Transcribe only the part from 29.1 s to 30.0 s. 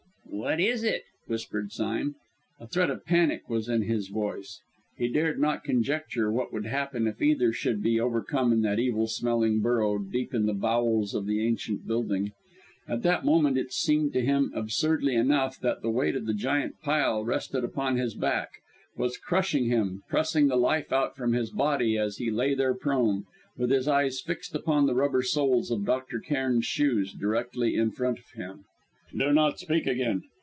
But softly came a reply: "Do not speak